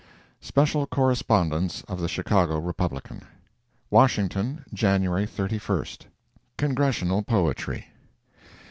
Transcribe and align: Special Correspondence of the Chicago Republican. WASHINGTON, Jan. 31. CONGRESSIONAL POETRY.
Special 0.39 0.87
Correspondence 0.87 1.83
of 1.83 1.99
the 2.01 2.07
Chicago 2.07 2.57
Republican. 2.59 3.21
WASHINGTON, 3.91 4.65
Jan. 4.73 5.27
31. 5.27 5.85
CONGRESSIONAL 6.57 7.21
POETRY. 7.21 7.85